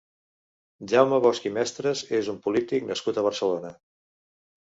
[0.93, 3.75] Jaume Bosch i Mestres és un polític nascut a Barcelona.